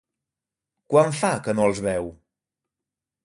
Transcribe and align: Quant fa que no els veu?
Quant 0.93 1.13
fa 1.19 1.31
que 1.47 1.55
no 1.59 1.67
els 1.71 1.81
veu? 1.89 2.09